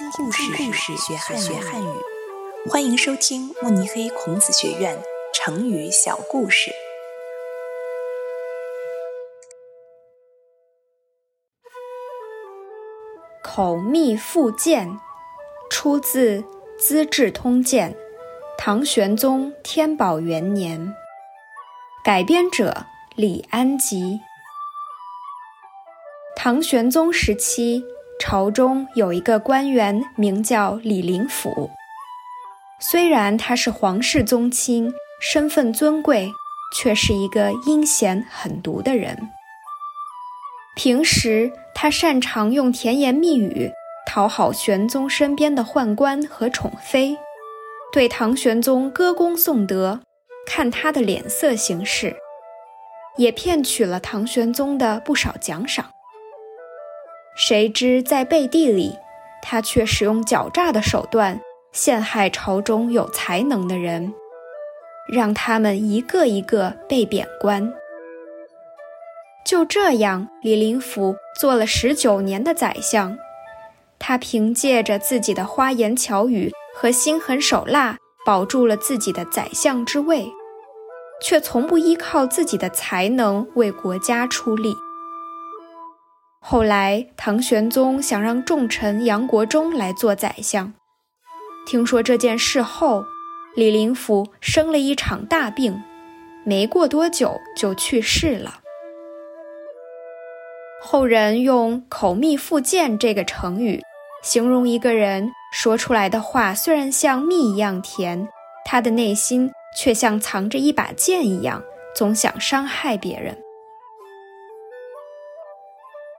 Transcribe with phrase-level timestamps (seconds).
[0.00, 1.86] 听故事，故事学汉学汉语。
[2.70, 4.98] 欢迎收听慕尼黑孔子学院
[5.34, 6.70] 成语小故事。
[13.42, 14.98] 口蜜腹剑，
[15.68, 16.40] 出自
[16.78, 17.92] 《资治通鉴》，
[18.56, 20.94] 唐玄宗天宝元年。
[22.02, 22.86] 改编者
[23.16, 24.18] 李安吉。
[26.34, 27.84] 唐玄宗时期。
[28.20, 31.70] 朝中有一个官员，名叫李林甫。
[32.78, 36.30] 虽然他是皇室宗亲，身份尊贵，
[36.76, 39.16] 却是一个阴险狠毒的人。
[40.76, 43.72] 平时他擅长用甜言蜜语
[44.06, 47.16] 讨好玄宗身边的宦官和宠妃，
[47.90, 49.98] 对唐玄宗歌功颂德，
[50.46, 52.14] 看他的脸色行事，
[53.16, 55.86] 也骗取了唐玄宗的不少奖赏。
[57.36, 58.96] 谁知在背地里，
[59.42, 61.40] 他却使用狡诈的手段
[61.72, 64.12] 陷害朝中有才能的人，
[65.10, 67.72] 让他们一个一个被贬官。
[69.46, 73.16] 就这样，李林甫做了十九年的宰相。
[73.98, 80.30] 他凭借着自己的花言巧语和心狠手辣，保住了自己的宰相之位，
[81.22, 84.74] 却从不依靠自己的才能为国家出力。
[86.42, 90.72] 后来，唐玄宗想让重臣杨国忠来做宰相。
[91.66, 93.04] 听说这件事后，
[93.54, 95.82] 李林甫生了一场大病，
[96.44, 98.60] 没过多久就去世了。
[100.82, 103.82] 后人用“口蜜腹剑”这个成语，
[104.22, 108.26] 形容一个人说出来的话虽然像蜜一样甜，
[108.64, 111.62] 他的内心却像藏着一把剑一样，
[111.94, 113.36] 总想伤害别人。